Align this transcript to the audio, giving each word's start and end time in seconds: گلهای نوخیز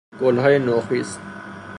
گلهای 0.19 0.59
نوخیز 0.59 1.17